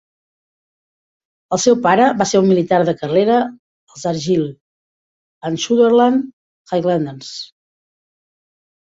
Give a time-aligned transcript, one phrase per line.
[1.55, 3.35] El seu pare va ser un militar de carrera
[3.95, 4.47] als Argyll
[5.49, 7.31] and Sutherland Highlanders.